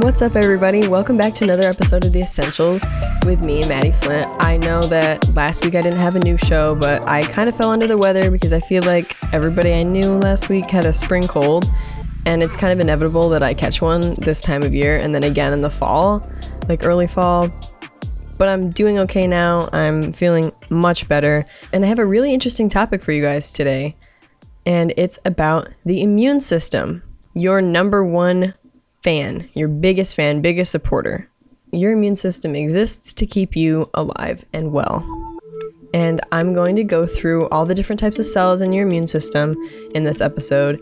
[0.00, 0.86] What's up, everybody?
[0.86, 2.86] Welcome back to another episode of The Essentials
[3.26, 4.26] with me, Maddie Flint.
[4.38, 7.56] I know that last week I didn't have a new show, but I kind of
[7.56, 10.92] fell under the weather because I feel like everybody I knew last week had a
[10.92, 11.64] spring cold,
[12.26, 15.24] and it's kind of inevitable that I catch one this time of year and then
[15.24, 16.24] again in the fall,
[16.68, 17.48] like early fall.
[18.36, 19.68] But I'm doing okay now.
[19.72, 23.96] I'm feeling much better, and I have a really interesting topic for you guys today,
[24.64, 27.02] and it's about the immune system.
[27.34, 28.54] Your number one
[29.08, 31.26] fan, your biggest fan, biggest supporter.
[31.72, 35.02] Your immune system exists to keep you alive and well.
[35.94, 39.06] And I'm going to go through all the different types of cells in your immune
[39.06, 39.56] system
[39.94, 40.78] in this episode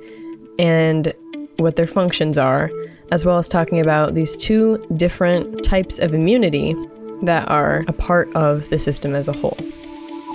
[0.58, 1.12] and
[1.58, 2.68] what their functions are,
[3.12, 6.74] as well as talking about these two different types of immunity
[7.22, 9.56] that are a part of the system as a whole.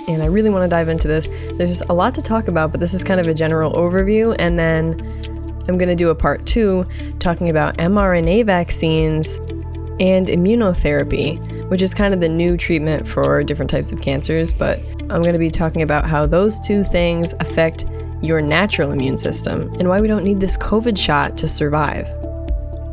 [0.08, 1.28] And I really want to dive into this.
[1.58, 4.58] There's a lot to talk about, but this is kind of a general overview, and
[4.58, 5.21] then
[5.68, 6.84] I'm going to do a part two
[7.18, 9.36] talking about mRNA vaccines
[10.00, 14.52] and immunotherapy, which is kind of the new treatment for different types of cancers.
[14.52, 17.84] But I'm going to be talking about how those two things affect
[18.22, 22.08] your natural immune system and why we don't need this COVID shot to survive.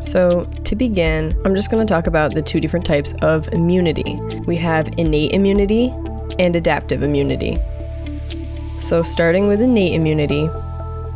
[0.01, 4.17] So, to begin, I'm just going to talk about the two different types of immunity.
[4.45, 5.93] We have innate immunity
[6.39, 7.57] and adaptive immunity.
[8.79, 10.49] So, starting with innate immunity,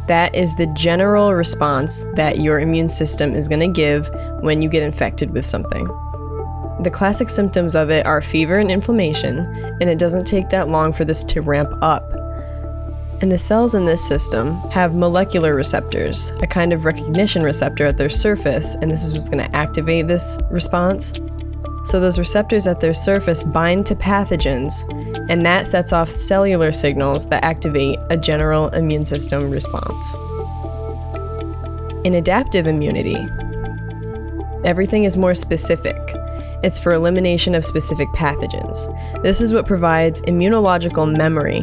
[0.08, 4.10] that is the general response that your immune system is going to give
[4.42, 5.86] when you get infected with something.
[6.82, 9.40] The classic symptoms of it are fever and inflammation,
[9.80, 12.04] and it doesn't take that long for this to ramp up.
[13.22, 17.96] And the cells in this system have molecular receptors, a kind of recognition receptor at
[17.96, 21.14] their surface, and this is what's going to activate this response.
[21.86, 24.84] So, those receptors at their surface bind to pathogens,
[25.30, 30.16] and that sets off cellular signals that activate a general immune system response.
[32.04, 33.18] In adaptive immunity,
[34.66, 35.98] everything is more specific.
[36.64, 39.22] It's for elimination of specific pathogens.
[39.24, 41.62] This is what provides immunological memory,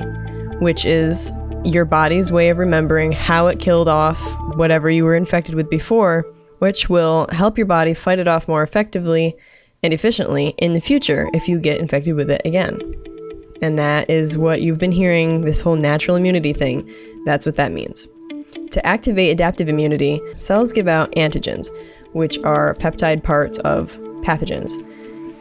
[0.60, 1.32] which is
[1.64, 4.20] your body's way of remembering how it killed off
[4.56, 6.24] whatever you were infected with before,
[6.58, 9.36] which will help your body fight it off more effectively
[9.82, 12.78] and efficiently in the future if you get infected with it again.
[13.62, 16.90] And that is what you've been hearing this whole natural immunity thing.
[17.24, 18.08] That's what that means.
[18.70, 21.68] To activate adaptive immunity, cells give out antigens,
[22.12, 24.72] which are peptide parts of pathogens.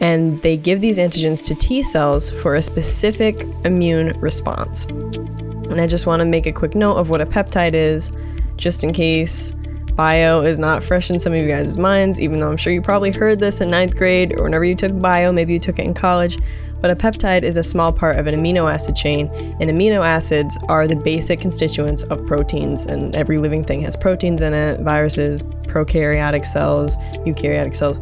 [0.02, 4.86] And they give these antigens to T cells for a specific immune response.
[4.86, 8.12] And I just want to make a quick note of what a peptide is,
[8.56, 9.54] just in case
[10.00, 12.82] bio is not fresh in some of you guys' minds, even though I'm sure you
[12.82, 15.84] probably heard this in ninth grade or whenever you took bio, maybe you took it
[15.84, 16.40] in college.
[16.80, 19.28] But a peptide is a small part of an amino acid chain,
[19.60, 24.42] and amino acids are the basic constituents of proteins, and every living thing has proteins
[24.42, 26.96] in it viruses, prokaryotic cells,
[27.26, 28.00] eukaryotic cells,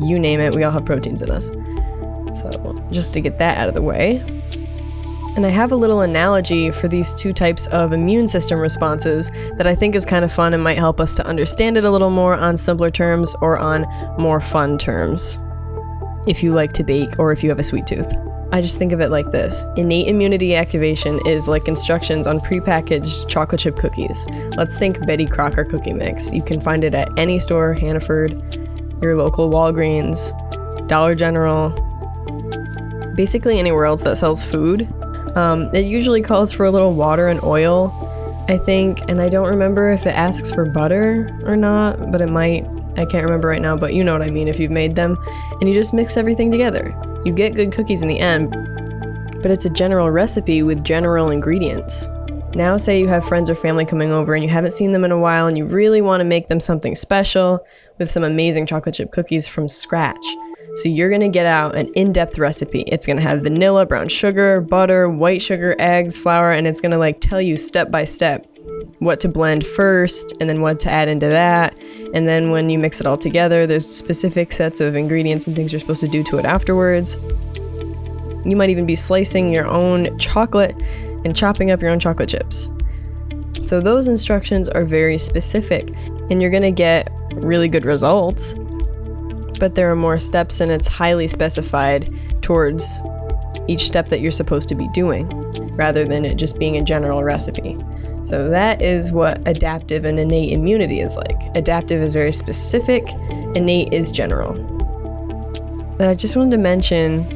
[0.00, 1.46] you name it, we all have proteins in us.
[2.36, 4.20] So, just to get that out of the way,
[5.38, 9.68] and I have a little analogy for these two types of immune system responses that
[9.68, 12.10] I think is kind of fun and might help us to understand it a little
[12.10, 13.86] more on simpler terms or on
[14.18, 15.38] more fun terms.
[16.26, 18.12] If you like to bake or if you have a sweet tooth.
[18.50, 23.28] I just think of it like this innate immunity activation is like instructions on prepackaged
[23.28, 24.26] chocolate chip cookies.
[24.56, 26.32] Let's think Betty Crocker cookie mix.
[26.32, 28.32] You can find it at any store, Hannaford,
[29.00, 30.32] your local Walgreens,
[30.88, 31.70] Dollar General,
[33.14, 34.92] basically anywhere else that sells food.
[35.38, 37.94] Um, it usually calls for a little water and oil,
[38.48, 42.28] I think, and I don't remember if it asks for butter or not, but it
[42.28, 42.66] might.
[42.96, 45.16] I can't remember right now, but you know what I mean if you've made them.
[45.60, 46.92] And you just mix everything together.
[47.24, 48.50] You get good cookies in the end,
[49.40, 52.08] but it's a general recipe with general ingredients.
[52.54, 55.12] Now, say you have friends or family coming over and you haven't seen them in
[55.12, 57.64] a while and you really want to make them something special
[57.98, 60.16] with some amazing chocolate chip cookies from scratch.
[60.78, 62.82] So you're gonna get out an in depth recipe.
[62.82, 67.20] It's gonna have vanilla, brown sugar, butter, white sugar, eggs, flour, and it's gonna like
[67.20, 68.46] tell you step by step
[69.00, 71.76] what to blend first and then what to add into that.
[72.14, 75.72] And then when you mix it all together, there's specific sets of ingredients and things
[75.72, 77.16] you're supposed to do to it afterwards.
[78.44, 80.80] You might even be slicing your own chocolate
[81.24, 82.70] and chopping up your own chocolate chips.
[83.64, 85.88] So those instructions are very specific
[86.30, 88.54] and you're gonna get really good results
[89.58, 92.08] but there are more steps and it's highly specified
[92.42, 93.00] towards
[93.68, 95.28] each step that you're supposed to be doing
[95.76, 97.76] rather than it just being a general recipe.
[98.24, 101.56] So that is what adaptive and innate immunity is like.
[101.56, 103.08] Adaptive is very specific,
[103.54, 104.52] innate is general.
[105.96, 107.26] But I just wanted to mention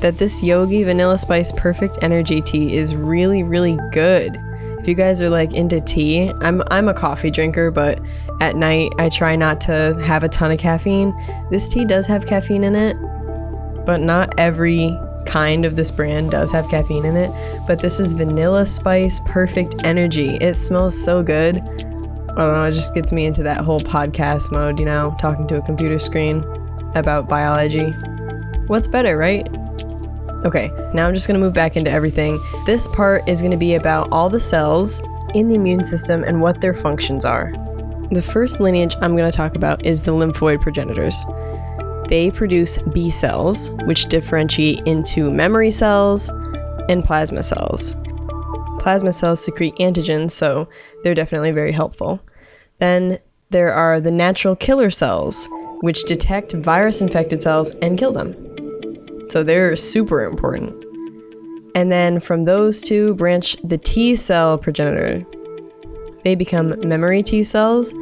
[0.00, 4.36] that this Yogi Vanilla Spice Perfect Energy Tea is really, really good.
[4.78, 8.00] If you guys are like into tea, I'm I'm a coffee drinker, but
[8.42, 11.14] at night, I try not to have a ton of caffeine.
[11.48, 12.96] This tea does have caffeine in it,
[13.86, 17.30] but not every kind of this brand does have caffeine in it.
[17.68, 20.30] But this is Vanilla Spice Perfect Energy.
[20.40, 21.58] It smells so good.
[21.58, 25.46] I don't know, it just gets me into that whole podcast mode, you know, talking
[25.46, 26.42] to a computer screen
[26.96, 27.92] about biology.
[28.66, 29.46] What's better, right?
[30.44, 32.40] Okay, now I'm just gonna move back into everything.
[32.66, 35.00] This part is gonna be about all the cells
[35.32, 37.52] in the immune system and what their functions are.
[38.12, 41.24] The first lineage I'm gonna talk about is the lymphoid progenitors.
[42.10, 46.28] They produce B cells, which differentiate into memory cells
[46.90, 47.96] and plasma cells.
[48.80, 50.68] Plasma cells secrete antigens, so
[51.02, 52.20] they're definitely very helpful.
[52.80, 53.16] Then
[53.48, 55.48] there are the natural killer cells,
[55.80, 58.36] which detect virus infected cells and kill them.
[59.30, 60.74] So they're super important.
[61.74, 65.24] And then from those two branch the T cell progenitor.
[66.24, 67.92] They become memory T cells,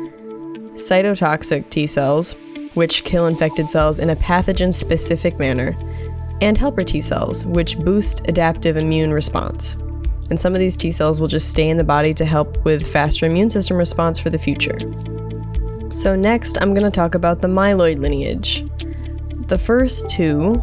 [0.73, 2.35] cytotoxic T cells,
[2.75, 5.77] which kill infected cells in a pathogen specific manner,
[6.41, 9.75] and helper T cells, which boost adaptive immune response.
[10.31, 12.87] And some of these T cells will just stay in the body to help with
[12.87, 14.79] faster immune system response for the future.
[15.91, 18.65] So, next, I'm going to talk about the myeloid lineage.
[19.49, 20.55] The first two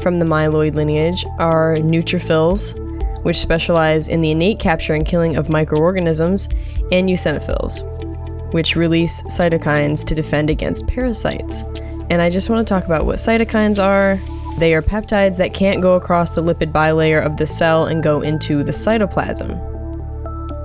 [0.00, 2.78] from the myeloid lineage are neutrophils,
[3.26, 6.48] which specialize in the innate capture and killing of microorganisms,
[6.92, 7.82] and eosinophils,
[8.52, 11.62] which release cytokines to defend against parasites.
[12.08, 14.20] And I just want to talk about what cytokines are.
[14.58, 18.20] They are peptides that can't go across the lipid bilayer of the cell and go
[18.20, 19.50] into the cytoplasm.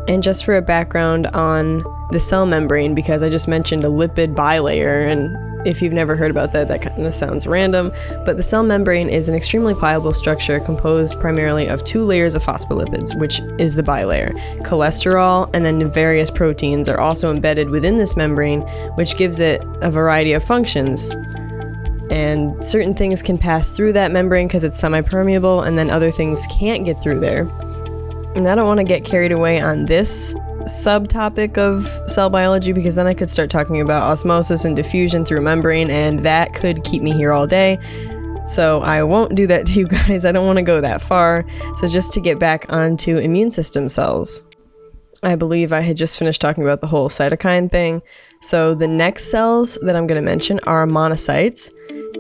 [0.07, 4.35] And just for a background on the cell membrane, because I just mentioned a lipid
[4.35, 5.35] bilayer, and
[5.65, 7.91] if you've never heard about that, that kind of sounds random.
[8.25, 12.43] But the cell membrane is an extremely pliable structure composed primarily of two layers of
[12.43, 14.31] phospholipids, which is the bilayer.
[14.61, 18.61] Cholesterol and then various proteins are also embedded within this membrane,
[18.95, 21.09] which gives it a variety of functions.
[22.11, 26.11] And certain things can pass through that membrane because it's semi permeable, and then other
[26.11, 27.43] things can't get through there.
[28.35, 30.35] And I don't want to get carried away on this
[30.65, 35.41] subtopic of cell biology because then I could start talking about osmosis and diffusion through
[35.41, 37.77] membrane, and that could keep me here all day.
[38.45, 40.25] So I won't do that to you guys.
[40.25, 41.45] I don't want to go that far.
[41.77, 44.43] So just to get back onto immune system cells.
[45.23, 48.01] I believe I had just finished talking about the whole cytokine thing.
[48.41, 51.71] So the next cells that I'm going to mention are monocytes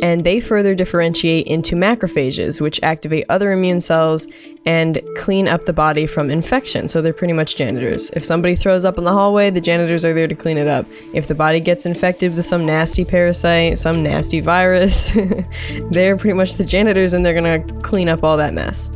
[0.01, 4.27] and they further differentiate into macrophages, which activate other immune cells
[4.65, 6.87] and clean up the body from infection.
[6.87, 8.09] So they're pretty much janitors.
[8.11, 10.85] If somebody throws up in the hallway, the janitors are there to clean it up.
[11.13, 15.11] If the body gets infected with some nasty parasite, some nasty virus,
[15.91, 18.89] they're pretty much the janitors and they're gonna clean up all that mess.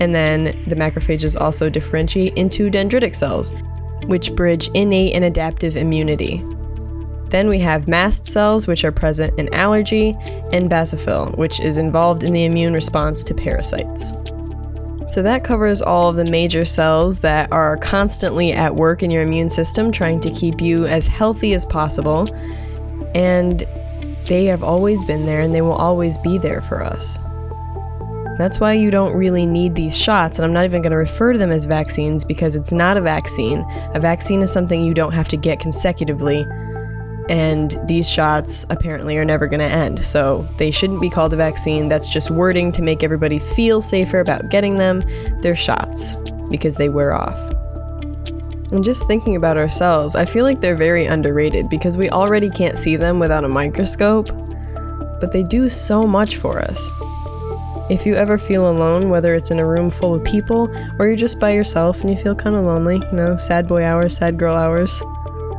[0.00, 3.52] And then the macrophages also differentiate into dendritic cells,
[4.06, 6.42] which bridge innate and adaptive immunity.
[7.30, 10.14] Then we have mast cells, which are present in allergy,
[10.52, 14.12] and basophil, which is involved in the immune response to parasites.
[15.08, 19.22] So that covers all of the major cells that are constantly at work in your
[19.22, 22.32] immune system, trying to keep you as healthy as possible.
[23.14, 23.64] And
[24.26, 27.18] they have always been there and they will always be there for us.
[28.36, 31.32] That's why you don't really need these shots, and I'm not even going to refer
[31.32, 33.64] to them as vaccines because it's not a vaccine.
[33.94, 36.44] A vaccine is something you don't have to get consecutively
[37.28, 40.04] and these shots apparently are never going to end.
[40.04, 41.88] So they shouldn't be called a vaccine.
[41.88, 45.02] That's just wording to make everybody feel safer about getting them.
[45.40, 46.16] They're shots
[46.50, 47.38] because they wear off.
[48.72, 52.76] And just thinking about ourselves, I feel like they're very underrated because we already can't
[52.76, 54.28] see them without a microscope,
[55.20, 56.90] but they do so much for us.
[57.90, 61.16] If you ever feel alone, whether it's in a room full of people or you're
[61.16, 64.38] just by yourself and you feel kind of lonely, you know, sad boy hours, sad
[64.38, 65.02] girl hours,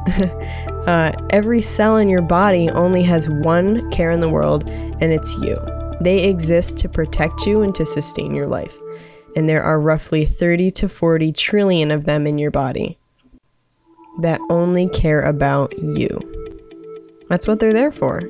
[0.85, 5.35] Uh, every cell in your body only has one care in the world, and it's
[5.41, 5.57] you.
[5.99, 8.77] They exist to protect you and to sustain your life.
[9.35, 12.99] And there are roughly 30 to 40 trillion of them in your body
[14.19, 16.19] that only care about you.
[17.29, 18.21] That's what they're there for.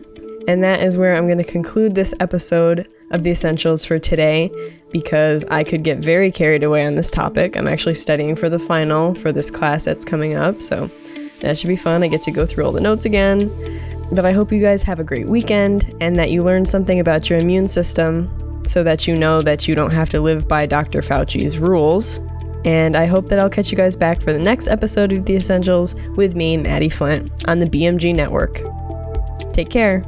[0.47, 4.51] And that is where I'm going to conclude this episode of The Essentials for today
[4.91, 7.57] because I could get very carried away on this topic.
[7.57, 10.61] I'm actually studying for the final for this class that's coming up.
[10.61, 10.89] So
[11.41, 12.03] that should be fun.
[12.03, 13.49] I get to go through all the notes again.
[14.11, 17.29] But I hope you guys have a great weekend and that you learn something about
[17.29, 18.29] your immune system
[18.67, 21.01] so that you know that you don't have to live by Dr.
[21.01, 22.19] Fauci's rules.
[22.65, 25.35] And I hope that I'll catch you guys back for the next episode of The
[25.35, 28.61] Essentials with me, Maddie Flint, on the BMG Network.
[29.53, 30.03] Take care.